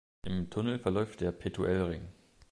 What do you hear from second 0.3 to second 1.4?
Tunnel verläuft der